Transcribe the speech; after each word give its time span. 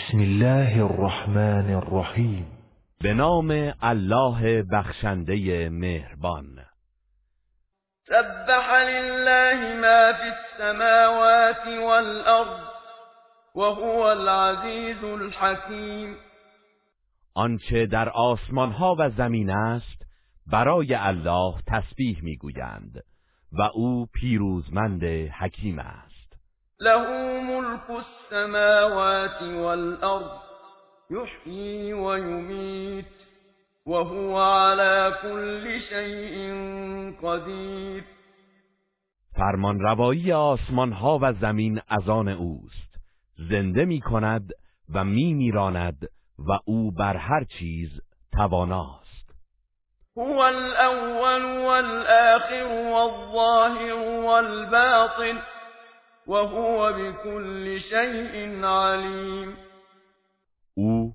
بسم 0.00 0.18
الله 0.18 0.84
الرحمن 0.84 1.74
الرحیم. 1.74 2.46
به 3.00 3.14
نام 3.14 3.72
الله 3.82 4.62
بخشنده 4.72 5.68
مهربان. 5.68 6.46
سبح 8.08 8.74
لله 8.74 9.74
ما 9.80 10.12
في 10.12 10.32
السماوات 10.36 11.66
والأرض 11.66 12.60
وهو 13.54 14.00
العزیز 14.00 15.04
الحکیم. 15.04 16.16
آنچه 17.34 17.86
در 17.86 18.08
آسمان 18.08 18.72
ها 18.72 18.96
و 18.98 19.10
زمین 19.10 19.50
است 19.50 20.02
برای 20.46 20.94
الله 20.94 21.54
تسبیح 21.66 22.18
می‌گویند 22.22 23.04
و 23.52 23.62
او 23.74 24.06
پیروزمند 24.06 25.04
حکیم 25.40 25.78
است. 25.78 26.09
له 26.80 27.06
ملك 27.40 27.90
السماوات 27.90 29.42
والأرض 29.42 30.40
يحيي 31.10 31.92
ويميت 31.92 33.06
وهو 33.86 34.38
على 34.38 35.14
كل 35.22 35.80
شيء 35.88 36.36
قدیر 37.22 38.04
فرمان 39.36 39.80
روایی 39.80 40.32
آسمان 40.32 40.92
ها 40.92 41.18
و 41.22 41.32
زمین 41.32 41.80
از 41.88 42.08
آن 42.08 42.28
اوست. 42.28 42.90
زنده 43.50 43.84
می 43.84 44.00
کند 44.00 44.50
و 44.94 45.04
می 45.04 45.34
میراند 45.34 46.08
و 46.38 46.58
او 46.64 46.92
بر 46.92 47.16
هر 47.16 47.44
چیز 47.44 48.00
تواناست. 48.32 49.34
هو 50.16 50.38
الاول 50.38 51.64
والآخر 51.64 52.64
والظاهر 52.92 53.94
والباطن. 54.24 55.42
وهو 56.26 56.92
بكل 56.92 57.80
شيء 57.80 58.64
علیم 58.64 59.56
او 60.76 61.12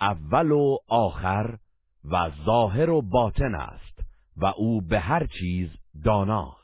اول 0.00 0.52
و 0.52 0.78
آخر 0.88 1.56
و 2.04 2.30
ظاهر 2.44 2.90
و 2.90 3.02
باطن 3.02 3.54
است 3.54 3.98
و 4.36 4.46
او 4.46 4.80
به 4.80 4.98
هر 4.98 5.26
چیز 5.26 5.70
داناست. 6.04 6.60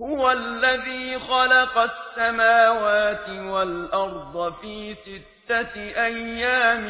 هو 0.00 0.20
الذي 0.20 1.18
خلق 1.18 1.78
السماوات 1.78 3.28
والأرض 3.28 4.54
في 4.60 4.94
ستة 4.94 5.76
أيام 6.04 6.84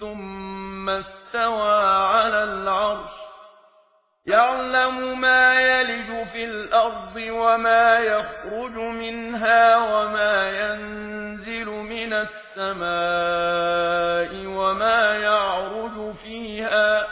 ثم 0.00 0.88
استوى 0.88 1.82
على 2.06 2.44
العرش. 2.44 3.19
يعلم 4.30 5.20
ما 5.20 5.60
يلج 5.60 6.26
في 6.32 6.44
الأرض 6.44 7.16
وما 7.16 7.98
يخرج 7.98 8.76
منها 8.78 9.76
وما 9.76 10.50
ينزل 10.50 11.66
من 11.66 12.12
السماء 12.12 12.86
وما 14.46 15.18
يعرج 15.18 16.14
فيها 16.24 17.06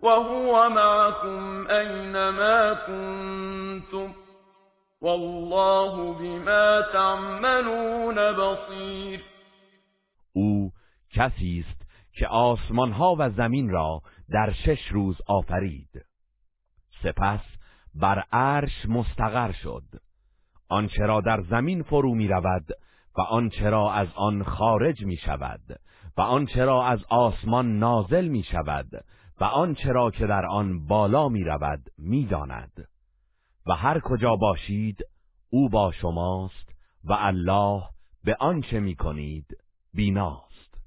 وهو 0.00 0.68
معكم 0.68 1.66
أينما 1.70 2.72
كنتم 2.72 4.12
والله 5.00 6.12
بما 6.12 6.80
تعملون 6.80 8.32
بصیر 8.32 9.20
أو 10.36 10.70
کسی 11.14 11.64
است 11.66 11.84
که 12.12 12.28
و 13.18 13.30
زمین 13.30 13.70
را 13.70 14.00
در 14.30 14.52
شش 14.52 14.88
روز 14.90 15.16
آفرید. 15.26 16.04
سپس 17.02 17.40
بر 17.94 18.24
عرش 18.32 18.86
مستقر 18.88 19.52
شد. 19.52 19.84
آنچه 20.68 21.06
را 21.06 21.20
در 21.20 21.42
زمین 21.42 21.82
فرو 21.82 22.14
می 22.14 22.28
رود 22.28 22.66
و 23.18 23.20
آنچه 23.20 23.70
را 23.70 23.92
از 23.92 24.08
آن 24.14 24.42
خارج 24.42 25.02
می 25.02 25.16
شود 25.16 25.80
و 26.16 26.20
آنچه 26.20 26.64
را 26.64 26.86
از 26.86 27.04
آسمان 27.08 27.78
نازل 27.78 28.28
می 28.28 28.42
شود 28.42 29.04
و 29.40 29.44
آنچه 29.44 29.92
را 29.92 30.10
که 30.10 30.26
در 30.26 30.46
آن 30.46 30.86
بالا 30.86 31.28
می 31.28 31.44
رود 31.44 31.90
می 31.98 32.26
داند. 32.26 32.88
و 33.66 33.72
هر 33.72 34.00
کجا 34.00 34.36
باشید 34.36 35.04
او 35.50 35.68
با 35.68 35.92
شماست 35.92 36.74
و 37.04 37.12
الله 37.12 37.82
به 38.24 38.36
آنچه 38.40 38.80
می 38.80 38.96
کنید 38.96 39.46
بیناست. 39.94 40.78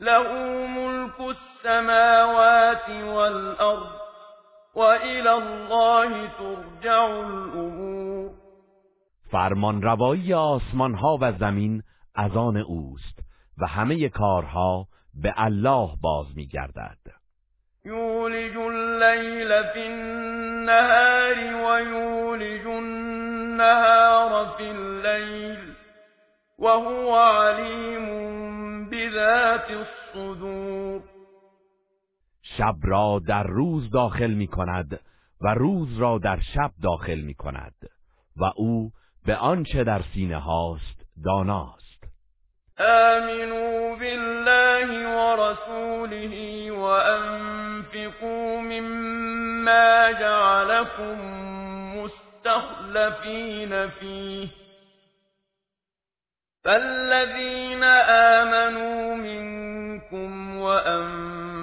له 0.00 0.66
ملك 0.76 1.36
السماوات 1.58 2.90
والأرض 2.90 3.90
وإلى 4.74 5.30
الله 5.30 6.28
ترجع 6.38 7.02
الأمور. 7.02 8.30
فرمان 9.30 9.82
روایی 9.82 10.34
آسمان 10.34 10.94
ها 10.94 11.18
و 11.20 11.32
زمین 11.32 11.82
از 12.14 12.36
آن 12.36 12.56
اوست 12.56 13.18
و 13.58 13.66
همه 13.66 14.08
کارها 14.08 14.86
به 15.14 15.34
الله 15.36 15.88
باز 16.02 16.26
می 16.36 16.46
گردد 16.46 16.98
یولج 17.84 18.56
اللیل 18.56 19.62
فی 19.62 19.82
النهار 19.82 21.34
ویولج 21.34 22.66
النهار 22.66 24.46
فی 24.58 24.68
الليل 24.68 25.58
وهو 26.58 27.16
علیم 27.16 28.06
بذات 28.90 29.70
الصدور. 29.70 30.67
شب 32.58 32.76
را 32.82 33.20
در 33.26 33.42
روز 33.42 33.90
داخل 33.90 34.30
می 34.30 34.46
کند 34.46 35.00
و 35.40 35.54
روز 35.54 35.98
را 35.98 36.18
در 36.18 36.40
شب 36.54 36.70
داخل 36.82 37.20
می 37.20 37.34
کند 37.34 37.74
و 38.36 38.44
او 38.56 38.90
به 39.26 39.36
آنچه 39.36 39.84
در 39.84 40.02
سینه 40.14 40.36
هاست 40.36 41.04
داناست. 41.24 42.04
آمنوا 42.78 43.96
بالله 43.96 45.06
ورسوله 45.16 46.70
وأنفقوا 46.72 48.60
مما 48.60 50.12
جعلكم 50.12 51.16
مستخلفين 51.98 53.88
فيه. 53.88 54.48
فالذين 56.64 57.82
آمنوا 58.08 59.14
منكم 59.14 60.58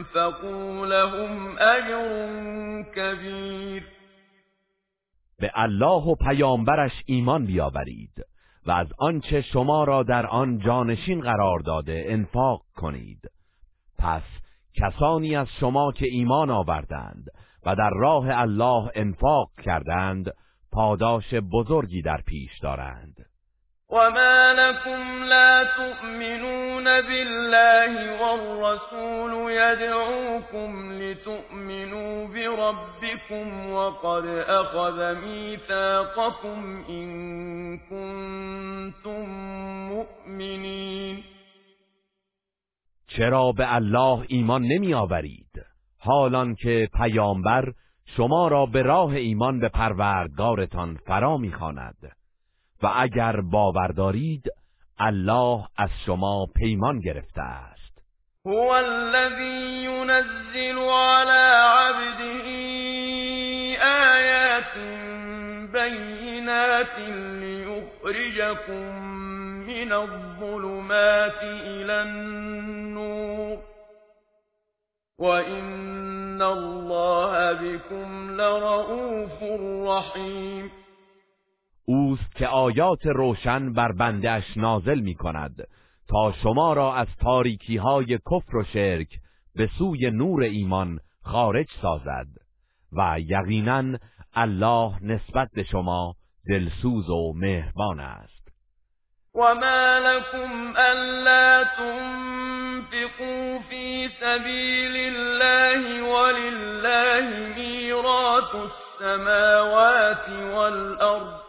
وأنفقوا 0.05 0.85
لهم 0.85 1.57
أجر 1.59 2.83
كبير. 2.95 3.83
به 5.39 5.51
الله 5.55 6.03
و 6.03 6.15
پیامبرش 6.15 6.91
ایمان 7.05 7.45
بیاورید 7.45 8.25
و 8.65 8.71
از 8.71 8.87
آنچه 8.97 9.41
شما 9.41 9.83
را 9.83 10.03
در 10.03 10.25
آن 10.25 10.59
جانشین 10.59 11.21
قرار 11.21 11.59
داده 11.59 12.05
انفاق 12.07 12.61
کنید. 12.75 13.31
پس 13.97 14.23
کسانی 14.75 15.35
از 15.35 15.47
شما 15.59 15.91
که 15.91 16.05
ایمان 16.05 16.49
آوردند 16.49 17.27
و 17.65 17.75
در 17.75 17.89
راه 17.89 18.25
الله 18.29 18.91
انفاق 18.95 19.49
کردند 19.63 20.33
پاداش 20.71 21.33
بزرگی 21.33 22.01
در 22.01 22.21
پیش 22.25 22.59
دارند. 22.59 23.25
وما 23.89 24.53
لكم 24.53 25.23
لا 25.23 25.63
تؤمنون 25.77 26.83
بالله 26.83 28.21
والرسول 28.21 29.51
يدعوكم 29.51 30.91
لتؤمنوا 31.01 32.27
بربكم 32.27 33.69
وقد 33.71 34.25
أخذ 34.47 35.15
ميثاقكم 35.21 36.83
إن 36.89 37.07
كنتم 37.77 39.29
مؤمنين. 39.89 41.23
چرا 43.07 43.51
به 43.51 43.75
الله 43.75 44.25
ایمان 44.29 44.61
نمی 44.61 44.93
آورید 44.93 45.65
حالان 45.99 46.55
که 46.55 46.89
پیامبر 46.93 47.73
شما 48.17 48.47
را 48.47 48.65
به 48.65 48.81
راه 48.81 49.11
ایمان 49.11 49.59
به 49.59 49.69
پروردگارتان 49.69 50.97
فرا 51.07 51.37
می‌خواند. 51.37 52.11
و 52.83 52.91
اگر 52.95 53.41
باور 53.41 53.87
دارید 53.87 54.43
الله 54.99 55.67
از 55.77 55.89
شما 56.05 56.45
پیمان 56.55 56.99
گرفته 56.99 57.41
است. 57.41 57.75
هو 58.45 58.69
الذي 58.69 59.83
ينزل 59.83 60.77
على 60.79 61.45
عبده 61.65 62.47
آيات 63.81 64.77
بينات 65.73 66.99
ليخرجكم 67.41 68.95
من 69.67 69.93
الظلمات 69.93 71.43
إلى 71.43 72.01
النور 72.01 73.57
وإن 75.19 76.41
الله 76.41 77.53
بكم 77.53 78.31
لرؤوف 78.31 79.43
رحيم 79.87 80.84
اوست 81.85 82.35
که 82.35 82.47
آیات 82.47 83.05
روشن 83.05 83.73
بر 83.73 83.91
بندش 83.91 84.57
نازل 84.57 84.99
می 84.99 85.15
کند 85.15 85.67
تا 86.09 86.33
شما 86.43 86.73
را 86.73 86.95
از 86.95 87.07
تاریکی 87.21 87.77
های 87.77 88.17
کفر 88.17 88.55
و 88.57 88.63
شرک 88.63 89.07
به 89.55 89.69
سوی 89.77 90.11
نور 90.11 90.43
ایمان 90.43 90.99
خارج 91.21 91.67
سازد 91.81 92.27
و 92.91 93.19
یقینا 93.19 93.97
الله 94.33 95.03
نسبت 95.03 95.49
به 95.53 95.63
شما 95.63 96.15
دلسوز 96.49 97.09
و 97.09 97.33
مهربان 97.33 97.99
است. 97.99 98.35
وما 99.35 99.99
لكم 99.99 100.73
ألا 100.77 101.63
تنفقوا 101.77 103.59
في 103.69 104.09
سبيل 104.19 104.95
الله 104.95 106.01
ولله 106.01 107.53
ميراث 107.55 108.55
السماوات 108.55 110.29
والأرض 110.29 111.44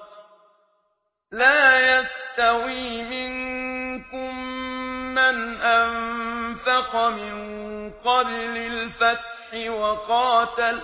لا 1.32 1.98
يستوي 1.98 3.02
منكم 3.02 4.44
من 5.14 5.60
أنفق 5.60 6.96
من 6.96 7.92
قبل 8.04 8.56
الفتح 8.56 9.70
وقاتل. 9.70 10.80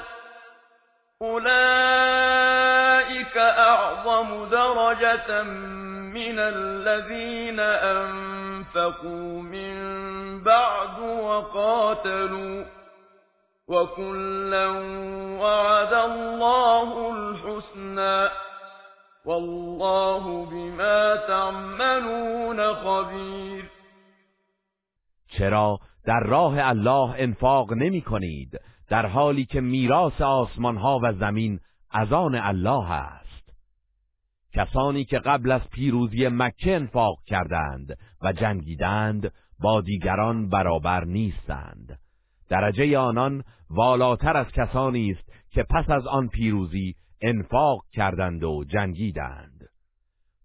أولئك 1.22 1.46
أعظم 3.36 4.44
درجة 4.44 5.42
من 5.42 6.38
الذين 6.38 7.60
أنفقوا 7.60 9.42
من 9.42 9.74
بعد 10.42 10.98
وقاتلوا. 11.00 12.64
وكلا 13.68 14.68
وعد 15.40 15.92
الله 15.92 17.10
الحسنى. 17.10 18.51
والله 19.24 20.46
بما 20.46 21.16
تعملون 21.26 22.74
خبیر 22.74 23.70
چرا 25.28 25.78
در 26.04 26.20
راه 26.20 26.54
الله 26.58 27.14
انفاق 27.18 27.72
نمی 27.72 28.00
کنید؟ 28.00 28.60
در 28.88 29.06
حالی 29.06 29.44
که 29.44 29.60
میراث 29.60 30.20
آسمان 30.20 30.76
ها 30.76 31.00
و 31.02 31.12
زمین 31.12 31.60
از 31.90 32.12
آن 32.12 32.34
الله 32.34 32.90
است. 32.90 33.52
کسانی 34.54 35.04
که 35.04 35.18
قبل 35.18 35.50
از 35.50 35.60
پیروزی 35.72 36.28
مکه 36.28 36.74
انفاق 36.74 37.18
کردند 37.26 37.98
و 38.22 38.32
جنگیدند 38.32 39.32
با 39.60 39.80
دیگران 39.80 40.48
برابر 40.48 41.04
نیستند. 41.04 41.98
درجه 42.48 42.98
آنان 42.98 43.44
والاتر 43.70 44.36
از 44.36 44.46
کسانی 44.46 45.10
است 45.10 45.32
که 45.50 45.62
پس 45.62 45.90
از 45.90 46.06
آن 46.06 46.28
پیروزی 46.28 46.94
انفاق 47.22 47.84
کردند 47.92 48.44
و 48.44 48.64
جنگیدند. 48.64 49.68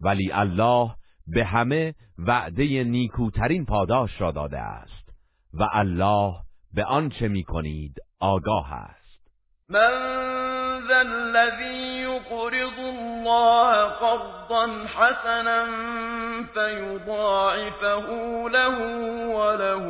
ولی 0.01 0.31
الله 0.31 0.95
به 1.27 1.45
همه 1.45 1.95
وعده 2.17 2.83
نیکوترین 2.83 3.65
پاداش 3.65 4.21
را 4.21 4.31
داده 4.31 4.59
است 4.59 5.09
و 5.53 5.67
الله 5.71 6.33
به 6.73 6.85
آنچه 6.85 7.27
می‌کنید 7.27 7.95
آگاه 8.19 8.73
است. 8.73 8.97
من 9.69 9.91
ذا 10.87 10.99
الذي 10.99 12.01
يقرض 12.01 12.79
الله 12.79 13.87
قرضا 13.87 14.67
حسنا 14.85 15.65
فيضاعفه 16.53 18.09
له 18.51 18.77
وله 19.35 19.83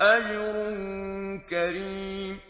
اجر 0.00 1.38
کریم. 1.50 2.40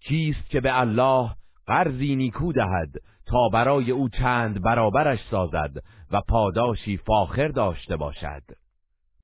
کیست 0.00 0.50
که 0.50 0.60
به 0.60 0.80
الله 0.80 1.30
قرضی 1.66 2.16
نیکو 2.16 2.52
دهد 2.52 2.90
تا 3.26 3.48
برای 3.52 3.90
او 3.90 4.08
چند 4.08 4.62
برابرش 4.62 5.18
سازد 5.30 5.70
و 6.12 6.20
پاداشی 6.28 6.96
فاخر 6.96 7.48
داشته 7.48 7.96
باشد. 7.96 8.42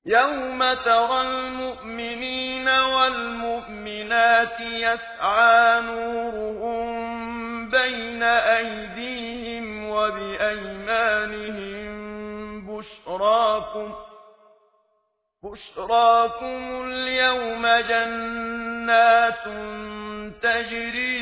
یوم 0.05 0.75
ترى 0.75 1.13
المؤمنین 1.13 2.69
والمؤمنات 2.69 4.61
یسعى 4.61 5.81
نورهم 5.83 7.71
بین 7.71 8.23
ایدیهم 8.23 9.91
و 9.91 10.11
بأیمانهم 10.11 11.93
بشراکم 12.67 13.95
بشراكم 15.43 16.83
اليوم 16.85 17.81
جنات 17.89 19.45
تجري 20.43 21.22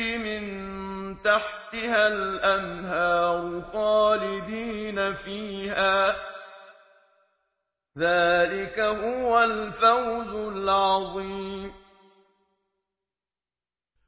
تحتها 1.23 2.07
الأنهار 2.07 3.61
خالدين 3.61 5.13
فيها. 5.13 6.15
ذلك 7.97 8.79
هو 8.79 9.33
الفوز 9.33 10.35
العظیم 10.35 11.71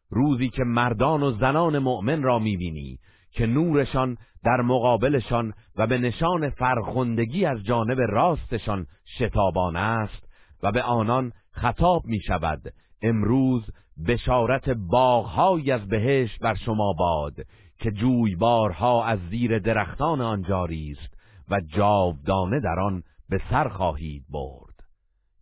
روزی 0.09 0.49
که 0.49 0.63
مردان 0.63 1.23
و 1.23 1.31
زنان 1.31 1.79
مؤمن 1.79 2.23
را 2.23 2.39
می‌بینی 2.39 2.99
که 3.31 3.45
نورشان 3.45 4.17
در 4.43 4.61
مقابلشان 4.61 5.53
و 5.75 5.87
به 5.87 5.97
نشان 5.97 6.49
فرخندگی 6.49 7.45
از 7.45 7.63
جانب 7.63 7.97
راستشان 7.99 8.85
شتابان 9.17 9.75
است 9.75 10.23
و 10.63 10.71
به 10.71 10.83
آنان 10.83 11.31
خطاب 11.51 12.01
می 12.05 12.19
شود 12.27 12.61
امروز 13.01 13.63
بشارت 14.07 14.69
باغهایی 14.69 15.71
از 15.71 15.87
بهشت 15.87 16.39
بر 16.39 16.55
شما 16.55 16.93
باد 16.93 17.33
که 17.79 17.91
جویبارها 17.91 19.05
از 19.05 19.19
زیر 19.29 19.59
درختان 19.59 20.21
آن 20.21 20.43
جاری 20.43 20.97
است 20.99 21.13
و 21.49 21.59
جاودانه 21.59 22.59
در 22.59 22.79
آن 22.79 23.03
به 23.29 23.41
سر 23.49 23.69
خواهید 23.69 24.23
برد. 24.29 24.73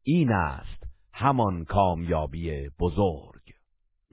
این 0.03 0.31
است 0.31 0.83
همان 1.13 1.65
کامیابی 1.65 2.69
بزرگ. 2.79 3.41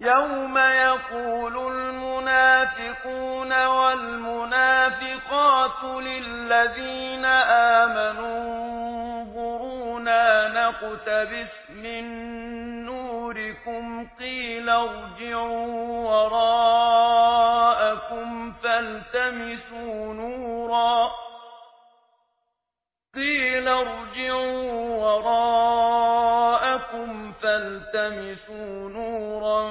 یوم 0.00 0.56
یقول 0.56 1.56
المنافقون 1.56 3.52
والمنافقات 3.66 5.04
للذین 5.84 7.24
آمنوا 7.84 8.68
انظرونا 9.28 10.48
نقتبس 10.48 11.50
من 11.82 12.77
نوركم 13.68 14.06
قیل 14.18 14.68
ارجعوا 14.68 16.10
وراءكم 16.10 17.48
فالتمسوا 18.52 20.14
نورا. 20.14 21.10
قیل 23.14 23.68
ارجعوا 23.68 24.96
وراءكم 25.04 27.32
فالتمسوا 27.32 28.88
نورا 28.88 29.70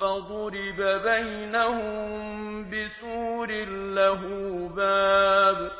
فضرب 0.00 1.00
بينهم 1.04 2.70
بسور 2.70 3.50
له 3.94 4.20
باب. 4.76 5.70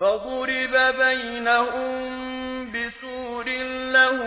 فضرب 0.00 0.74
بينهم 0.98 1.98
بسور 2.72 3.46
له 3.92 4.18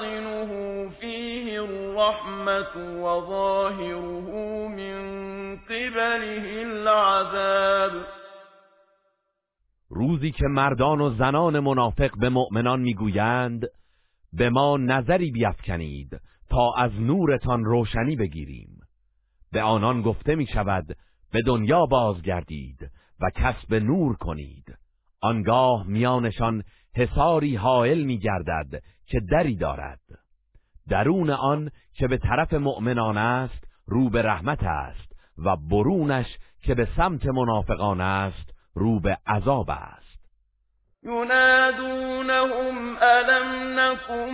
باطنه 0.00 0.90
فيه 1.00 1.60
الرحمة 1.62 3.02
وظاهره 3.02 4.28
من 4.68 5.56
قبله 5.56 6.62
العذاب. 6.62 8.06
روزی 9.88 10.30
که 10.30 10.46
مردان 10.46 11.00
و 11.00 11.14
زنان 11.14 11.60
منافق 11.60 12.10
به 12.18 12.28
مؤمنان 12.28 12.80
می‌گویند 12.80 13.66
به 14.32 14.50
ما 14.50 14.76
نظری 14.76 15.30
بیفکنید 15.30 16.20
تا 16.50 16.72
از 16.78 17.00
نورتان 17.00 17.64
روشنی 17.64 18.16
بگیریم. 18.16 18.80
به 19.52 19.62
آنان 19.62 20.02
گفته 20.02 20.34
می 20.34 20.46
شود 20.46 20.96
به 21.32 21.42
دنیا 21.42 21.86
بازگردید 21.86 22.90
و 23.20 23.30
کسب 23.34 23.74
نور 23.74 24.16
کنید. 24.16 24.78
آنگاه 25.20 25.86
میانشان 25.86 26.62
حساری 26.96 27.56
حائل 27.56 28.02
می 28.02 28.18
گردد 28.18 28.82
که 29.06 29.20
دری 29.20 29.56
دارد. 29.56 30.00
درون 30.88 31.30
آن 31.30 31.70
که 31.94 32.08
به 32.08 32.18
طرف 32.18 32.52
مؤمنان 32.52 33.16
است 33.16 33.64
رو 33.86 34.10
به 34.10 34.22
رحمت 34.22 34.62
است 34.62 35.12
و 35.38 35.56
برونش 35.56 36.26
که 36.62 36.74
به 36.74 36.88
سمت 36.96 37.26
منافقان 37.26 38.00
است 38.00 38.54
رو 38.74 39.00
به 39.00 39.18
عذاب 39.26 39.70
است. 39.70 40.04
ينادونهم 41.02 42.96
ألم 43.02 43.78
نكن 43.80 44.30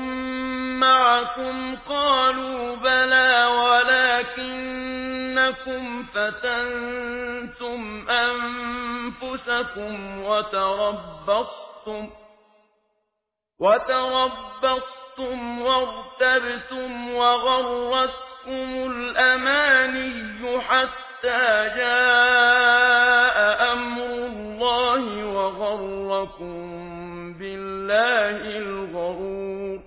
معكم 0.81 1.77
قالوا 1.89 2.77
بلى 2.77 3.47
ولكنكم 4.31 5.03
فتنتم 6.03 7.81
أنفسكم 8.11 9.95
وتربصتم 10.25 12.09
وتربصتم 13.61 15.39
وارتبتم 15.63 17.15
وغرتكم 17.15 18.91
الأماني 18.91 20.61
حتى 20.61 21.69
جاء 21.77 23.37
أمر 23.73 24.03
الله 24.03 25.25
وغركم 25.25 26.55
بالله 27.39 28.59
الغرور. 28.59 29.81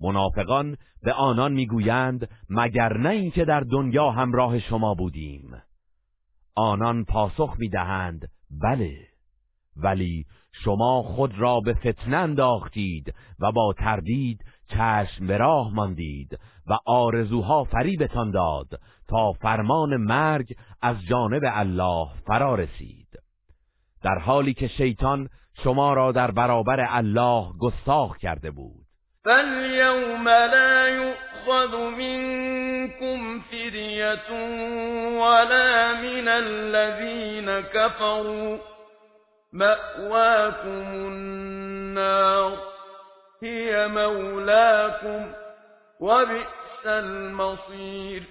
منافقان 0.00 0.76
به 1.02 1.12
آنان 1.12 1.52
می‌گویند 1.52 2.28
مگر 2.50 2.96
نه 2.96 3.08
اینکه 3.08 3.44
در 3.44 3.60
دنیا 3.60 4.10
همراه 4.10 4.58
شما 4.58 4.94
بودیم. 4.94 5.62
آنان 6.54 7.04
پاسخ 7.04 7.54
می‌دهند 7.58 8.28
بله 8.62 8.92
ولی 9.76 10.24
شما 10.52 11.02
خود 11.02 11.38
را 11.38 11.60
به 11.60 11.74
فتنه 11.74 12.16
انداختید 12.16 13.14
و 13.40 13.52
با 13.52 13.74
تردید 13.78 14.44
چشم 14.68 15.26
به 15.26 15.36
راه 15.36 15.74
ماندید 15.74 16.38
و 16.66 16.78
آرزوها 16.86 17.64
فریبتان 17.64 18.30
داد 18.30 18.80
تا 19.08 19.32
فرمان 19.32 19.96
مرگ 19.96 20.56
از 20.82 20.96
جانب 21.08 21.42
الله 21.44 22.08
فرا 22.26 22.54
رسید. 22.54 23.08
در 24.02 24.18
حالی 24.18 24.54
که 24.54 24.68
شیطان 24.68 25.28
شما 25.64 25.94
را 25.94 26.12
در 26.12 26.30
برابر 26.30 26.86
الله 26.88 27.46
گستاخ 27.60 28.16
کرده 28.18 28.50
بود. 28.50 28.82
فاليوم 29.24 30.28
لا 30.28 30.88
يؤخذ 30.88 31.76
منكم 31.76 33.40
فدية 33.40 34.30
ولا 35.20 35.94
من 35.94 36.28
الذين 36.28 37.60
كفروا 37.60 38.71
مأواكم 39.52 40.94
النار 40.94 42.58
هي 43.42 43.88
مولاكم 43.88 45.32
وبئس 46.00 46.86
المصير. 46.86 48.22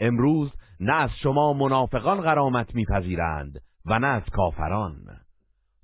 امروز 0.00 0.52
نه 0.80 0.94
از 0.94 1.10
شما 1.22 1.52
منافقان 1.52 2.20
غرامت 2.20 2.74
میپذیرند 2.74 3.60
و 3.86 3.98
نه 3.98 4.06
از 4.06 4.22
کافران. 4.32 4.96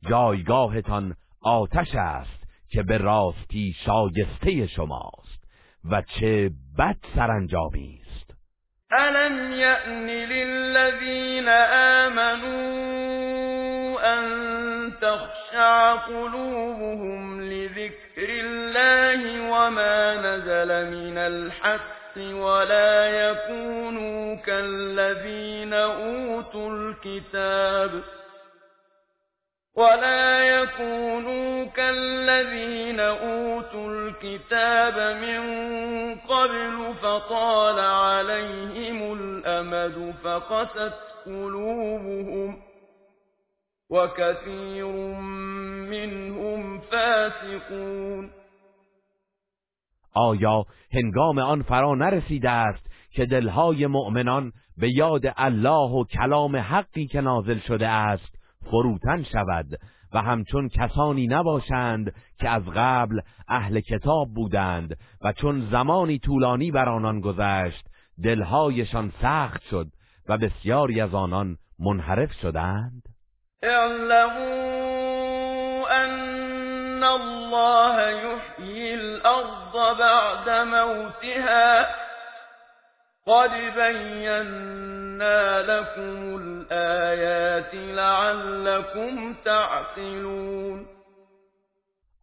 جایگاهتان 0.08 1.16
آتش 1.42 1.94
است 1.94 2.44
که 2.68 2.82
به 2.82 2.98
راستی 2.98 3.74
شایسته 3.86 4.66
شماست 4.66 5.44
و 5.90 6.02
چه 6.02 6.50
بد 6.78 6.96
سرانجامی 7.14 8.00
است. 8.02 8.34
الم 8.90 9.52
یأن 9.52 10.06
للذین 10.06 11.48
آمنوا 11.48 12.84
ان 12.88 12.93
تخشع 15.14 15.94
قلوبهم 15.94 17.42
لذكر 17.42 18.28
الله 18.28 19.50
وما 19.50 20.14
نزل 20.14 20.90
من 20.90 21.18
الحق 21.18 22.16
ولا 22.16 23.06
يكونوا 23.06 24.34
كالذين 24.34 25.74
أوتوا 25.74 26.70
الكتاب 26.70 27.90
ولا 29.76 30.40
يكونوا 30.40 31.64
كالذين 31.64 33.00
أوتوا 33.00 33.88
الكتاب 33.88 35.16
من 35.16 35.40
قبل 36.18 36.94
فطال 37.02 37.80
عليهم 37.80 39.12
الأمد 39.12 40.14
فقست 40.24 40.94
قلوبهم 41.26 42.73
وكثير 43.94 44.86
منهم 45.90 46.80
فاسقون 46.80 48.30
آیا 50.16 50.64
هنگام 50.92 51.38
آن 51.38 51.62
فرا 51.62 51.94
نرسیده 51.94 52.50
است 52.50 52.86
که 53.10 53.26
دلهای 53.26 53.86
مؤمنان 53.86 54.52
به 54.76 54.90
یاد 54.94 55.22
الله 55.36 55.90
و 55.90 56.04
کلام 56.04 56.56
حقی 56.56 57.06
که 57.06 57.20
نازل 57.20 57.58
شده 57.58 57.88
است 57.88 58.34
فروتن 58.70 59.22
شود 59.22 59.66
و 60.12 60.22
همچون 60.22 60.68
کسانی 60.68 61.26
نباشند 61.26 62.14
که 62.38 62.48
از 62.48 62.62
قبل 62.74 63.20
اهل 63.48 63.80
کتاب 63.80 64.28
بودند 64.34 64.96
و 65.24 65.32
چون 65.32 65.68
زمانی 65.70 66.18
طولانی 66.18 66.70
بر 66.70 66.88
آنان 66.88 67.20
گذشت 67.20 67.86
دلهایشان 68.24 69.12
سخت 69.22 69.62
شد 69.62 69.86
و 70.28 70.38
بسیاری 70.38 71.00
از 71.00 71.14
آنان 71.14 71.56
منحرف 71.78 72.32
شدند؟ 72.32 73.13
اعلموا 73.64 75.44
ان 76.04 77.04
الله 77.04 78.08
يحيي 78.08 78.94
الارض 78.94 79.98
بعد 79.98 80.48
موتها 80.66 81.86
قد 83.26 83.50
بينا 83.76 85.62
لكم 85.62 86.36
الآيات 86.36 87.74
لعلكم 87.74 89.34
تعقلون. 89.44 90.86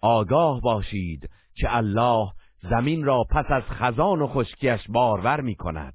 آگاه 0.01 0.61
باشید 0.61 1.29
که 1.55 1.75
الله 1.77 2.31
زمین 2.69 3.03
را 3.03 3.23
پس 3.31 3.45
از 3.49 3.63
خزان 3.63 4.21
و 4.21 4.27
خشکیش 4.27 4.81
بارور 4.89 5.41
می 5.41 5.55
کند 5.55 5.93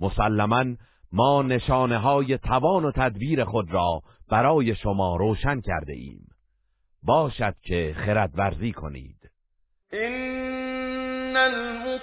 مسلما 0.00 0.64
ما 1.12 1.42
نشانه 1.42 1.98
های 1.98 2.38
توان 2.38 2.84
و 2.84 2.92
تدبیر 2.92 3.44
خود 3.44 3.70
را 3.70 4.00
برای 4.30 4.74
شما 4.74 5.16
روشن 5.16 5.60
کرده 5.60 5.92
ایم. 5.92 6.26
باشد 7.02 7.54
که 7.62 7.94
خرد 8.06 8.30
ورزی 8.34 8.72
کنید. 8.72 9.30
این 9.92 11.36
المصدقین 11.36 12.00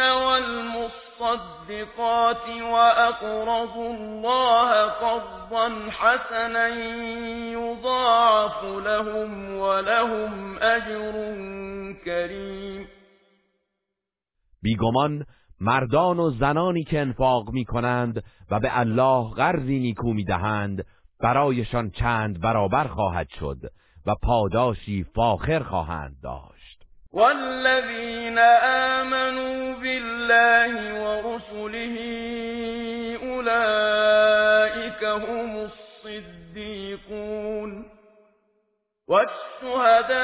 والمصدقات 0.00 0.90
وأقرضوا 2.72 3.94
الله 3.94 4.86
قرضا 4.86 5.68
حسنا 5.90 6.68
يضاعف 7.52 8.64
لهم 8.64 9.58
ولهم 9.58 10.58
أجر 10.58 11.12
کریم 12.04 12.88
بیگمان 14.62 15.26
مردان 15.60 16.18
و 16.18 16.30
زنانی 16.30 16.84
که 16.84 17.00
انفاق 17.00 17.50
می 17.50 17.64
کنند 17.64 18.24
و 18.50 18.60
به 18.60 18.78
الله 18.78 19.30
قرضی 19.34 19.78
نیکو 19.78 20.12
می 20.12 20.24
دهند 20.24 20.84
برایشان 21.20 21.90
چند 21.90 22.40
برابر 22.40 22.84
خواهد 22.84 23.28
شد 23.40 23.58
و 24.06 24.14
پاداشی 24.22 25.06
فاخر 25.14 25.62
خواهند 25.62 26.16
داشت. 26.22 26.60
والذین 27.12 28.38
آمنوا 28.98 29.74
بالله 29.74 30.92
ورسله 31.02 31.96
اولئک 33.22 35.02
هم 35.02 35.68
الصدیقون 36.04 37.84
والشهداء 39.08 40.20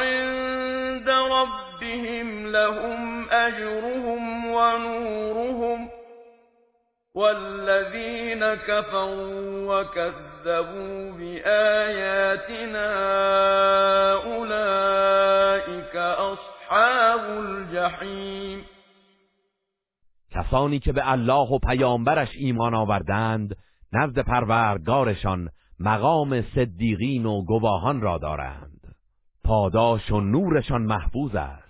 عند 0.00 1.08
ربهم 1.08 2.46
لهم 2.46 2.93
أجرهم 3.46 4.46
ونورهم 4.46 5.88
والذين 7.14 8.54
كفروا 8.54 9.80
وكذبوا 9.80 11.12
بآياتنا 11.12 12.88
أولئك 14.24 15.96
أصحاب 15.96 17.20
الجحیم 17.38 18.64
کسانی 20.30 20.78
که 20.78 20.92
به 20.92 21.12
الله 21.12 21.48
و 21.48 21.58
پیامبرش 21.58 22.28
ایمان 22.38 22.74
آوردند 22.74 23.56
نزد 23.92 24.18
پروردگارشان 24.18 25.48
مقام 25.80 26.42
صدیقین 26.42 27.26
و 27.26 27.42
گواهان 27.44 28.00
را 28.00 28.18
دارند. 28.18 28.94
پاداش 29.44 30.10
و 30.10 30.20
نورشان 30.20 30.82
محفوظ 30.82 31.34
است. 31.34 31.63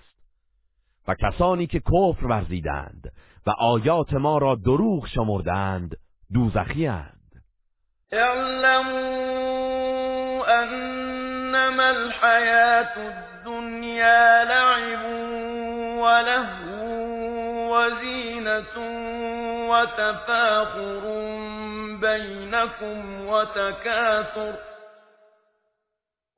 و 1.09 1.15
کسانی 1.15 1.67
که 1.67 1.81
کفر 1.81 2.27
ورزیدند 2.27 3.13
و 3.47 3.51
آیات 3.51 4.15
ما 4.15 4.39
را 4.39 4.55
دروغ 4.55 5.07
شمردند 5.07 5.97
دوزخی 6.35 6.87
اند. 6.87 7.15
اعلموا 8.13 9.35
انما 10.47 11.83
الحیات 11.83 12.97
الدنیا 12.97 14.43
لعب 14.43 15.05
ولهو 15.99 16.75
وزینة 17.75 18.77
وتفاخر 19.71 21.01
بينكم 22.01 23.27
وتكاثر 23.27 24.55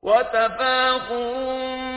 وتفاخر 0.03 1.96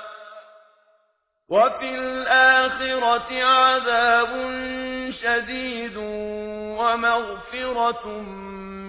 وفي 1.51 1.95
الآخرة 1.95 3.43
عذاب 3.43 4.29
شدید 5.11 5.97
و 5.97 6.97
مغفرت 6.97 8.05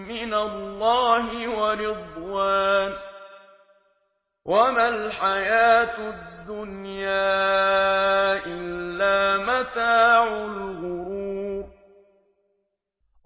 من 0.09 0.35
الله 0.35 1.49
و 1.49 1.73
رضوان 1.73 2.93
وما 4.47 4.89
الحياة 4.89 5.97
الدنيا 5.99 7.27
إلا 8.47 9.39
متاع 9.43 10.23
الغرور. 10.45 11.65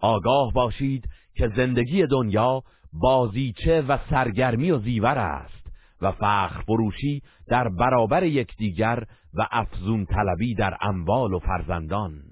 آگاه 0.02 0.52
باشید 0.55 1.05
که 1.35 1.49
زندگی 1.57 2.07
دنیا 2.07 2.62
بازیچه 2.93 3.85
و 3.88 3.99
سرگرمی 4.11 4.71
و 4.71 4.78
زیور 4.78 5.19
است. 5.19 5.65
و 6.00 6.12
فخر 6.12 6.62
فروشی 6.67 7.23
در 7.49 7.69
برابر 7.69 8.23
یکدیگر 8.23 9.05
و 9.35 9.47
افزون 9.50 10.07
طلبی 10.07 10.55
در 10.55 10.76
اموال 10.81 11.35
و 11.35 11.38
فرزندان. 11.38 12.23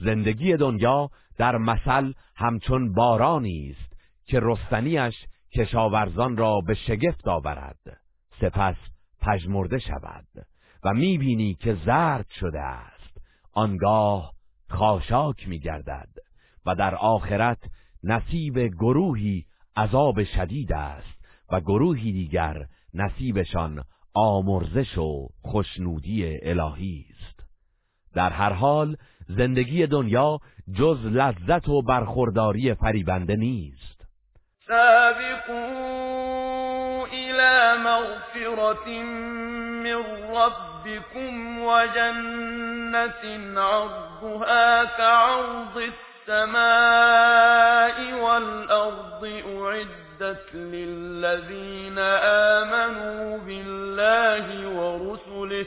زندگی 0.00 0.56
دنیا 0.56 1.10
در 1.38 1.56
مثل 1.56 2.12
همچون 2.36 2.92
بارانی 2.92 3.70
است 3.70 3.92
که 4.26 4.40
رستنیش 4.42 5.14
کشاورزان 5.54 6.36
را 6.36 6.60
به 6.60 6.74
شگفت 6.74 7.28
آورد. 7.28 8.00
سپس 8.40 8.76
پژمرده 9.20 9.78
شود 9.78 10.26
و 10.84 10.94
می‌بینی 10.94 11.54
که 11.54 11.74
زرد 11.86 12.26
شده 12.40 12.60
است. 12.60 13.20
آنگاه 13.52 14.32
خاشاک 14.68 15.48
میگردد 15.48 16.08
و 16.66 16.74
در 16.74 16.94
آخرت 16.94 17.58
نصیب 18.04 18.58
گروهی 18.58 19.44
عذاب 19.76 20.24
شدید 20.24 20.72
است 20.72 21.24
و 21.52 21.60
گروهی 21.60 22.12
دیگر 22.12 22.66
نصیبشان 22.94 23.84
آمرزش 24.14 24.98
و 24.98 25.28
خوشنودی 25.42 26.38
الهی 26.42 27.06
است. 27.10 27.40
در 28.14 28.30
هر 28.30 28.52
حال 28.52 28.96
زندگی 29.28 29.86
دنیا 29.86 30.38
جز 30.78 31.06
لذت 31.06 31.68
و 31.68 31.82
برخورداری 31.82 32.74
فریبنده 32.74 33.36
نیست. 33.36 34.06
سابقون 34.68 36.32
إلى 37.12 37.78
مغفرة 37.78 38.88
من 39.82 40.02
ربكم 40.36 41.58
وجنة 41.58 43.22
عرضها 43.60 44.84
كعرض 44.84 45.76
السماء 46.28 47.96
أعدت 49.72 50.54
للذين 50.54 51.98
آمنوا 52.58 53.38
بالله 53.38 54.68
ورسله 54.68 55.66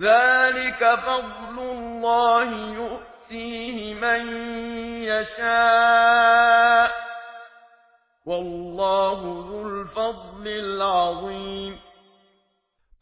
ذلك 0.00 0.94
فضل 0.94 1.58
الله 1.58 2.50
يؤتيه 2.74 3.94
من 3.94 4.22
يشاء 5.04 6.90
والله 8.26 9.20
ذو 9.48 9.68
الفضل 9.68 10.48
العظیم 10.48 11.78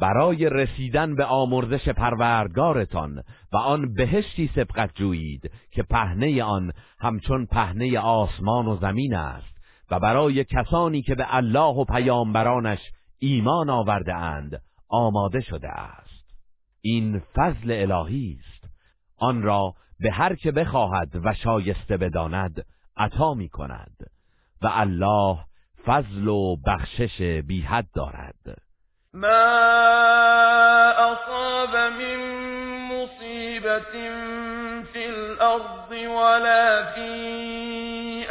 برای 0.01 0.49
رسیدن 0.49 1.15
به 1.15 1.25
آمرزش 1.25 1.89
پروردگارتان 1.89 3.23
و 3.53 3.57
آن 3.57 3.95
بهشتی 3.95 4.51
سبقت 4.55 4.91
جویید 4.95 5.51
که 5.71 5.83
پهنه 5.83 6.43
آن 6.43 6.73
همچون 7.01 7.47
پهنه 7.47 7.99
آسمان 7.99 8.67
و 8.67 8.77
زمین 8.77 9.15
است 9.15 9.59
و 9.91 10.01
برای 10.01 10.45
کسانی 10.45 11.03
که 11.03 11.15
به 11.15 11.37
الله 11.37 11.75
و 11.75 11.85
پیامبرانش 11.85 12.79
ایمان 13.19 13.71
آورده 13.71 14.15
اند 14.15 14.63
آماده 14.89 15.41
شده 15.41 15.69
است. 15.69 16.35
این 16.81 17.23
فضل 17.35 17.91
الهی 17.91 18.39
است. 18.41 18.71
آن 19.19 19.43
را 19.43 19.75
به 20.01 20.11
هر 20.11 20.35
که 20.35 20.53
بخواهد 20.53 21.21
و 21.25 21.35
شایسته 21.35 21.97
بداند 21.97 22.67
عطا 22.97 23.35
می 23.35 23.49
کند 23.49 23.97
و 24.63 24.71
الله 24.73 25.39
فضل 25.87 26.29
و 26.29 26.57
بخشش 26.67 27.43
بی 27.47 27.61
حد 27.61 27.89
دارد. 27.95 28.68
مَا 29.15 29.53
أَصَابَ 31.13 31.93
مِن 31.93 32.19
مُّصِيبَةٍ 32.93 33.93
فِي 34.93 35.09
الْأَرْضِ 35.09 35.91
وَلَا 35.91 36.85
فِي 36.95 37.13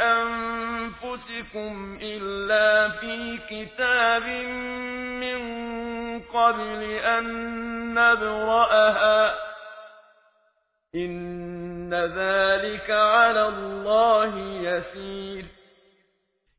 أَنفُسِكُمْ 0.00 1.98
إِلَّا 2.02 2.88
فِي 2.88 3.38
كِتَابٍ 3.50 4.26
مِّن 5.22 5.40
قَبْلِ 6.20 6.82
أَن 6.82 7.24
نَّبْرَأَهَا 7.94 9.34
ۚ 9.34 9.38
إِنَّ 10.94 11.94
ذَٰلِكَ 11.94 12.90
عَلَى 12.90 13.48
اللَّهِ 13.48 14.38
يَسِيرٌ 14.62 15.44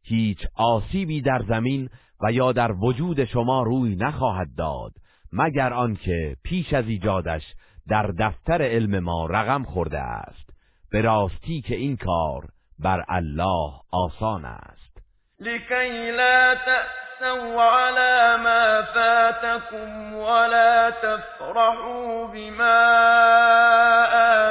هیچ 0.04 0.40
آسیبی 0.56 1.22
در 1.22 1.42
زمین 1.48 1.90
و 2.22 2.32
یا 2.32 2.52
در 2.52 2.72
وجود 2.72 3.26
شما 3.26 3.64
روی 3.64 3.96
نخواهد 3.96 4.48
داد 4.58 4.92
مگر 5.34 5.74
آنکه 5.74 6.36
پیش 6.44 6.74
از 6.74 6.88
ایجادش 6.88 7.44
در 7.88 8.08
دفتر 8.20 8.62
علم 8.62 9.00
ما 9.00 9.26
رقم 9.26 9.64
خورده 9.64 10.00
است. 10.00 10.50
به 10.92 11.02
راستی 11.02 11.62
که 11.62 11.76
این 11.76 11.98
کار 11.98 12.50
بر 12.80 13.06
الله 13.10 13.72
آسان 13.92 14.46
است. 14.46 14.98
لکی 15.40 16.12
لا 16.12 16.56
تأسوا 16.56 17.64
على 17.64 18.44
ما 18.44 18.82
فاتكم 18.94 20.16
ولا 20.16 20.92
تفرحوا 20.92 22.28
بما 22.28 22.86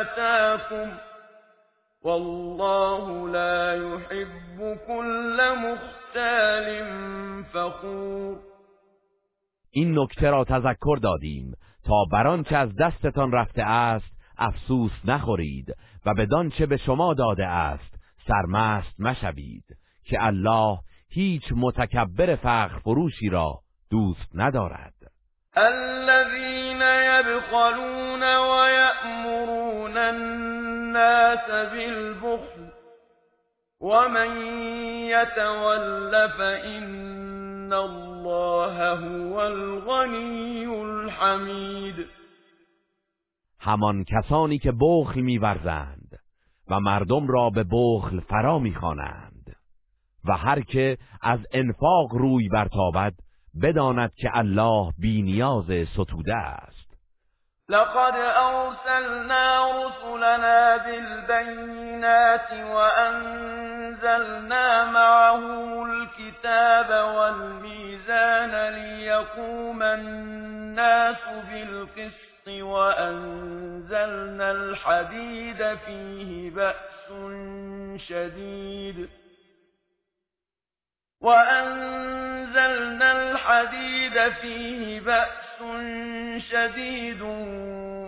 آتاكم 0.01 0.93
والله 2.05 3.29
لا 3.29 3.75
يحب 3.75 4.79
كل 4.87 5.41
مختال 6.19 7.43
فخور. 7.53 8.39
این 9.71 9.99
نکته 9.99 10.31
را 10.31 10.45
تذکر 10.45 10.99
دادیم 11.03 11.53
تا 11.85 12.05
بر 12.13 12.43
که 12.43 12.57
از 12.57 12.77
دستتان 12.77 13.33
رفته 13.33 13.63
است 13.63 14.19
افسوس 14.39 14.93
نخورید 15.05 15.75
و 16.07 16.15
بدان 16.15 16.51
چه 16.51 16.67
به 16.67 16.77
شما 16.77 17.15
داده 17.15 17.47
است 17.47 17.95
سرمست 18.27 19.01
مشوید 19.01 19.65
که 20.05 20.27
الله 20.27 20.79
هیچ 21.11 21.43
متکبر 21.57 22.37
فخر 22.37 22.79
فروشی 22.79 23.29
را 23.29 23.53
دوست 23.91 24.31
ندارد. 24.35 24.93
الذين 25.57 26.83
يبخلون 26.83 28.23
ويأمرون 28.23 29.97
الناس 29.97 31.51
بالبخل 31.51 32.68
ومن 33.81 34.37
يتول 35.07 36.29
فإن 36.29 37.73
الله 37.73 38.93
هو 38.93 39.41
الغني 39.41 40.67
الحمید 40.67 42.07
همان 43.61 44.05
کسانی 44.05 44.59
که 44.59 44.73
بخل 44.73 45.21
میورزند 45.21 46.19
و 46.71 46.81
مردم 46.81 47.27
را 47.27 47.51
به 47.51 47.64
بخل 47.64 48.21
فرا 48.21 48.59
می‌خوانند. 48.59 49.57
و 50.25 50.33
هر 50.33 50.61
که 50.61 50.99
از 51.23 51.41
انفاق 51.53 52.14
روی 52.14 52.49
برتابد 52.49 53.14
بداند 53.62 54.14
که 54.14 54.31
الله 54.33 54.93
بینیاز 54.99 55.64
ستوده 55.95 56.35
است. 56.35 56.78
لقد 57.71 58.15
أرسلنا 58.17 59.67
رسلنا 59.85 60.77
بالبينات 60.77 62.53
وأنزلنا 63.33 63.65
معهم 64.85 65.91
الكتاب 65.93 66.91
والميزان 67.15 68.69
ليقوم 68.75 69.83
الناس 69.83 71.17
بالقسط 71.53 72.49
وأنزلنا 72.49 74.51
الحديد 74.51 75.79
فيه 75.87 76.51
بأس 76.51 77.09
شديد 78.09 79.09
وأنزلنا 81.21 83.13
الحديد 83.13 84.29
فيه 84.33 85.01
بأس 85.01 85.48
شديد 86.38 87.21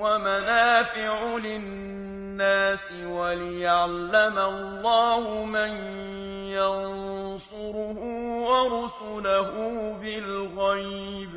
ومنافع 0.03 1.37
للناس 1.37 2.93
وليعلم 3.07 4.39
الله 4.39 5.45
من 5.45 5.71
ينصره 6.49 7.99
ورسله 8.49 9.53
بالغيب. 10.01 11.31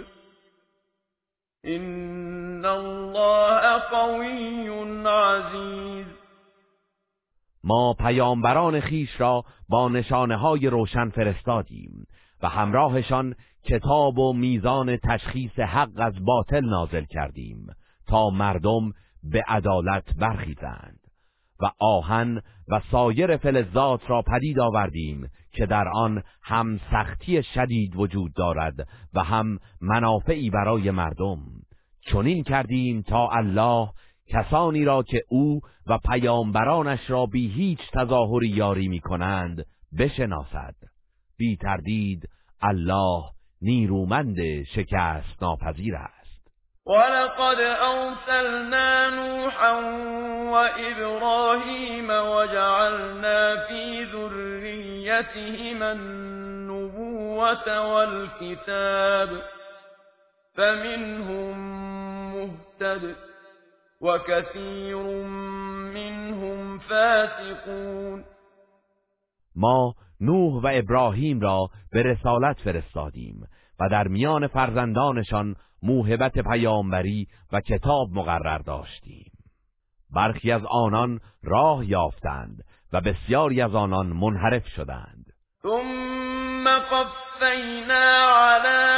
إن 1.65 2.65
الله 2.65 3.79
قوي 3.79 4.69
عزيز. 5.07 6.05
ما 7.63 7.93
پیامبران 7.93 8.79
خیش 8.79 9.21
را 9.21 9.43
با 9.69 9.89
نشانه 9.89 10.35
های 10.37 10.67
روشن 10.67 11.09
فرستادیم 11.09 12.07
و 12.43 12.49
همراهشان 12.49 13.35
کتاب 13.65 14.19
و 14.19 14.33
میزان 14.33 14.97
تشخیص 14.97 15.59
حق 15.59 15.91
از 15.95 16.13
باطل 16.25 16.65
نازل 16.65 17.03
کردیم 17.03 17.67
تا 18.07 18.29
مردم 18.29 18.91
به 19.23 19.43
عدالت 19.47 20.15
برخیزند 20.15 20.99
و 21.59 21.71
آهن 21.79 22.41
و 22.67 22.81
سایر 22.91 23.37
فلزات 23.37 24.09
را 24.09 24.21
پدید 24.21 24.59
آوردیم 24.59 25.29
که 25.51 25.65
در 25.65 25.87
آن 25.87 26.23
هم 26.41 26.79
سختی 26.91 27.43
شدید 27.43 27.95
وجود 27.95 28.33
دارد 28.33 28.87
و 29.13 29.23
هم 29.23 29.59
منافعی 29.81 30.49
برای 30.49 30.91
مردم. 30.91 31.39
چنین 32.01 32.43
کردیم 32.43 33.01
تا 33.01 33.29
الله 33.29 33.89
کسانی 34.27 34.85
را 34.85 35.03
که 35.03 35.23
او 35.29 35.59
و 35.87 35.97
پیامبرانش 35.97 37.09
را 37.09 37.25
بی 37.25 37.47
هیچ 37.47 37.79
تظاهری 37.93 38.49
یاری 38.49 38.87
می 38.87 38.99
کنند 38.99 39.65
بشناسد. 39.99 40.75
بی 41.37 41.55
تردید 41.55 42.29
الله 42.61 43.23
نیرومند 43.63 44.63
شکست 44.63 45.43
ناپذیر 45.43 45.95
است. 45.95 46.23
ولقد 46.85 47.59
أرسلنا 47.59 49.09
نوحا 49.09 49.73
وإبراهيم 50.51 52.09
وجعلنا 52.09 53.67
في 53.67 54.03
ذريتهما 54.03 55.91
النبوة 55.91 57.67
والكتاب 57.93 59.29
فمنهم 60.55 61.57
مهتد 62.33 63.15
وكثير 64.01 65.03
منهم 65.93 66.79
فاسقون. 66.79 68.23
ما 69.55 69.93
نوح 70.21 70.63
و 70.63 70.67
ابراهیم 70.67 71.39
را 71.41 71.69
به 71.93 72.03
رسالت 72.03 72.59
فرستادیم. 72.59 73.47
و 73.83 73.89
در 73.89 74.07
میان 74.07 74.47
فرزندانشان 74.47 75.55
موهبت 75.81 76.39
پیامبری 76.39 77.27
و 77.51 77.61
کتاب 77.61 78.07
مقرر 78.13 78.57
داشتیم. 78.57 79.31
برخی 80.15 80.51
از 80.51 80.61
آنان 80.65 81.19
راه 81.43 81.85
یافتند 81.85 82.63
و 82.93 83.01
بسیاری 83.01 83.61
از 83.61 83.75
آنان 83.75 84.05
منحرف 84.07 84.67
شدند. 84.67 85.25
ثم 85.63 86.79
قفینا 86.79 88.29
على 88.29 88.93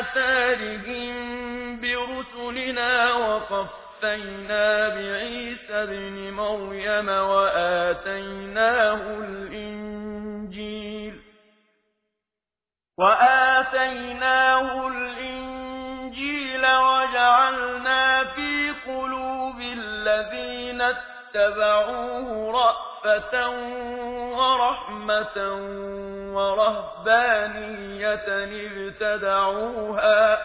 آثارهم 0.00 1.80
برسلنا 1.80 3.18
وقفینا 3.20 4.90
بعیسی 4.90 5.72
ابن 5.72 6.30
مریم 6.30 7.08
وآتیناه 7.08 9.00
الانجیل. 9.00 9.89
وآتيناه 13.00 14.88
الإنجيل 14.88 16.66
وجعلنا 16.66 18.24
في 18.24 18.74
قلوب 18.86 19.60
الذين 19.60 20.80
اتبعوه 20.82 22.52
رأفة 22.52 23.50
ورحمة 24.36 25.36
ورهبانية 26.34 28.28
ابتدعوها 28.66 30.38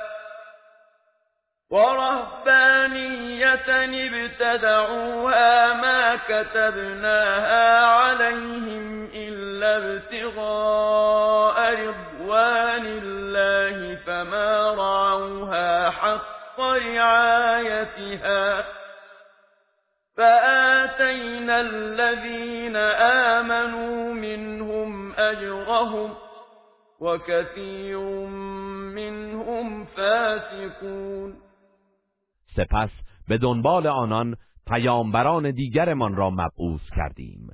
ورهبانية 1.72 3.56
ابتدعوها 4.08 5.74
ما 5.74 6.15
كتبناها 6.15 7.86
عليهم 7.86 9.10
إلا 9.13 9.78
ابتغاء 9.78 11.72
رضوان 12.26 12.86
الله 12.86 13.96
فما 13.96 14.74
رعوها 14.78 15.90
حق 15.90 16.60
رعايتها 16.60 18.64
فآتينا 20.18 21.62
الذين 21.62 22.76
آمنوا 23.36 24.14
منهم 24.14 25.14
أجرهم 25.14 26.14
وكثير 27.00 28.00
منهم 28.96 29.86
فاسقون 29.86 31.34
سپس 32.56 32.90
به 33.30 33.38
دنبال 33.38 33.88
آنان 33.88 34.36
پیامبران 34.68 35.52
دیگرمان 35.52 36.16
را 36.16 36.30
مبعوث 36.30 36.82
کردیم 36.96 37.50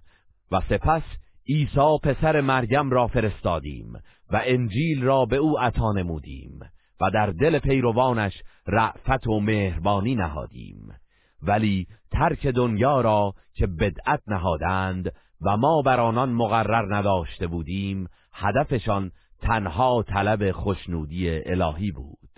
و 0.51 0.61
سپس 0.69 1.03
عیسی 1.49 1.97
پسر 2.03 2.41
مریم 2.41 2.89
را 2.89 3.07
فرستادیم 3.07 3.93
و 4.29 4.41
انجیل 4.45 5.03
را 5.03 5.25
به 5.25 5.35
او 5.35 5.59
عطا 5.59 5.91
نمودیم 5.91 6.59
و 7.01 7.09
در 7.09 7.27
دل 7.27 7.59
پیروانش 7.59 8.33
رعفت 8.67 9.27
و 9.27 9.39
مهربانی 9.39 10.15
نهادیم. 10.15 10.93
ولی 11.41 11.87
ترک 12.11 12.47
دنیا 12.47 13.01
را 13.01 13.33
که 13.53 13.67
بدعت 13.67 14.21
نهادند 14.27 15.11
و 15.41 15.57
ما 15.57 15.81
بر 15.81 15.99
آنان 15.99 16.29
مقرر 16.29 16.95
نداشته 16.95 17.47
بودیم 17.47 18.07
هدفشان 18.33 19.11
تنها 19.41 20.03
طلب 20.03 20.51
خوشنودی 20.51 21.29
الهی 21.29 21.91
بود. 21.91 22.29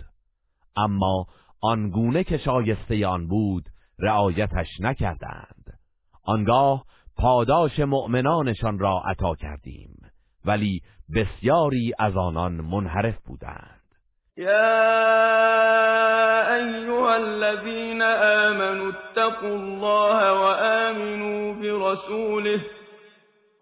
اما 0.76 1.26
آنگونه 1.60 2.24
که 2.24 2.38
شایسته 2.38 3.06
آن 3.06 3.26
بود 3.26 3.64
رعایتش 3.98 4.68
نکردند. 4.80 5.78
آنگاه 6.22 6.84
پاداش 7.16 7.80
مؤمنانشان 7.80 8.78
را 8.78 9.02
عطا 9.10 9.34
کردیم 9.34 9.96
ولی 10.44 10.80
بسیاری 11.14 11.92
از 11.98 12.16
آنان 12.16 12.52
منحرف 12.52 13.18
بودند. 13.26 13.80
یا 14.36 14.46
ایها 16.54 17.14
الذین 17.14 18.02
آمنوا 18.02 18.88
اتقوا 18.88 19.54
الله 19.54 20.32
وآمنوا 20.32 21.54
برسوله 21.54 22.60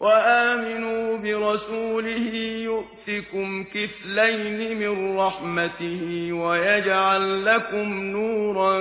وآمنوا 0.01 1.17
برسوله 1.17 2.35
يؤتكم 2.65 3.65
كفلين 3.65 4.79
من 4.79 5.19
رحمته 5.19 6.33
ويجعل 6.33 7.45
لكم 7.45 8.03
نورا 8.03 8.79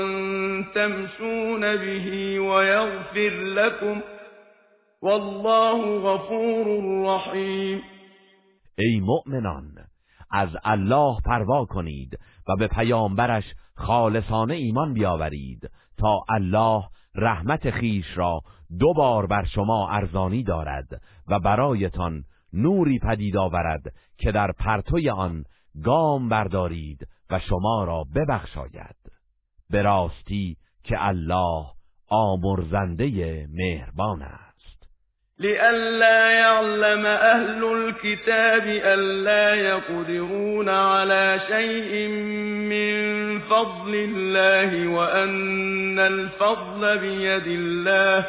تمشون 0.76 1.76
به 1.76 2.40
ويغفر 2.40 3.30
لكم 3.56 4.02
والله 5.02 6.00
غفور 6.00 6.68
رحیم. 7.06 7.82
ای 8.78 9.00
مؤمنان 9.00 9.72
از 10.32 10.50
الله 10.64 11.18
پروا 11.26 11.66
کنید 11.66 12.20
و 12.48 12.56
به 12.56 12.68
پیامبرش 12.68 13.44
خالصانه 13.76 14.54
ایمان 14.54 14.94
بیاورید 14.94 15.70
تا 15.98 16.24
الله 16.30 16.84
رحمت 17.16 17.70
خیش 17.70 18.06
را 18.18 18.42
دو 18.80 18.94
بار 18.94 19.28
بر 19.28 19.44
شما 19.44 19.90
ارزانی 19.90 20.44
دارد 20.44 21.02
و 21.28 21.40
برایتان 21.40 22.24
نوری 22.54 23.00
پدید 23.00 23.38
آورد 23.38 23.94
که 24.18 24.32
در 24.32 24.52
پرتوی 24.52 25.10
آن 25.10 25.44
گام 25.84 26.30
بردارید 26.30 27.08
و 27.30 27.40
شما 27.40 27.84
را 27.84 28.06
ببخشاید. 28.16 28.96
به 29.70 29.82
راستی 29.82 30.58
که 30.84 30.96
الله 31.08 31.66
آمرزنده 32.10 33.48
مهربان 33.50 34.22
است. 34.22 34.51
لئلا 35.42 36.32
يعلم 36.32 37.06
أهل 37.06 37.64
الكتاب 37.64 38.64
ألا 38.68 39.56
يقدرون 39.56 40.70
على 40.70 41.40
شيء 41.48 42.08
من 42.70 43.40
فضل 43.40 43.96
الله 43.96 44.88
وأن 44.88 46.00
الفضل 46.00 46.98
بيد 46.98 47.48
الله 47.48 48.26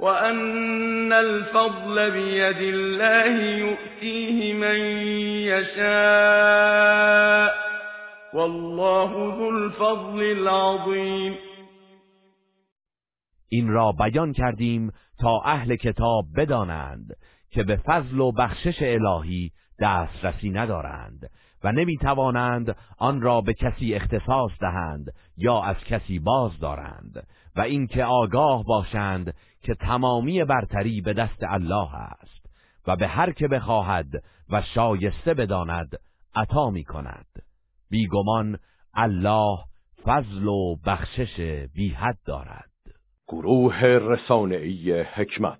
وأن 0.00 1.12
الفضل 1.12 2.10
بيد 2.10 2.60
الله 2.74 3.36
يؤتيه 3.66 4.54
من 4.54 4.78
يشاء 5.50 6.84
والله 8.34 9.10
ذو 9.38 9.50
الفضل 9.50 10.22
العظيم. 10.22 11.34
این 13.48 13.68
را 13.68 13.92
بیان 13.92 14.32
کردیم 14.32 14.92
تا 15.18 15.40
اهل 15.44 15.76
کتاب 15.76 16.26
بدانند 16.36 17.16
که 17.50 17.62
به 17.62 17.76
فضل 17.76 18.20
و 18.20 18.32
بخشش 18.32 18.76
الهی 18.80 19.50
دسترسی 19.80 20.50
ندارند 20.50 21.30
و 21.64 21.72
نمی 21.72 21.96
توانند 21.96 22.76
آن 22.98 23.20
را 23.20 23.40
به 23.40 23.54
کسی 23.54 23.94
اختصاص 23.94 24.50
دهند 24.60 25.06
یا 25.36 25.62
از 25.62 25.76
کسی 25.76 26.18
باز 26.18 26.58
دارند 26.58 27.26
و 27.56 27.60
اینکه 27.60 28.04
آگاه 28.04 28.64
باشند 28.64 29.34
که 29.62 29.74
تمامی 29.74 30.44
برتری 30.44 31.00
به 31.00 31.12
دست 31.12 31.42
الله 31.42 31.94
است 31.94 32.46
و 32.86 32.96
به 32.96 33.06
هر 33.06 33.32
که 33.32 33.48
بخواهد 33.48 34.24
و 34.50 34.62
شایسته 34.62 35.34
بداند 35.34 35.98
عطا 36.34 36.70
می 36.70 36.84
کند 36.84 37.26
بیگمان 37.90 38.58
الله 38.94 39.58
فضل 40.04 40.46
و 40.46 40.76
بخشش 40.86 41.40
بی 41.74 41.88
حد 41.88 42.18
دارد. 42.24 42.73
گروه 43.28 43.84
رسانه‌ای 43.84 45.02
حکمت. 45.02 45.58